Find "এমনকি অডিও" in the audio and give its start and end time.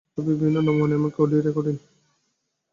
0.95-1.41